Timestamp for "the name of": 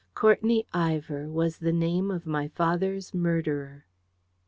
1.59-2.25